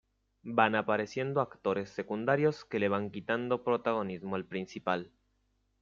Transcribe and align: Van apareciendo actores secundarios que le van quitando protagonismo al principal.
Van 0.55 0.73
apareciendo 0.73 1.41
actores 1.41 1.91
secundarios 1.91 2.65
que 2.65 2.79
le 2.79 2.89
van 2.89 3.11
quitando 3.11 3.63
protagonismo 3.63 4.35
al 4.35 4.45
principal. 4.47 5.11